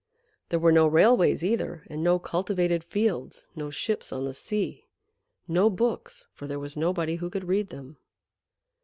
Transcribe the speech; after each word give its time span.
There 0.49 0.57
were 0.57 0.71
no 0.71 0.87
railways 0.87 1.43
either, 1.43 1.83
and 1.85 2.03
no 2.03 2.17
cultivated 2.17 2.83
fields, 2.83 3.45
no 3.55 3.69
ships 3.69 4.11
on 4.11 4.25
the 4.25 4.33
sea, 4.33 4.87
no 5.47 5.69
books, 5.69 6.25
for 6.33 6.47
there 6.47 6.57
was 6.57 6.75
nobody 6.75 7.17
who 7.17 7.29
could 7.29 7.43
read 7.47 7.67
them. 7.67 7.97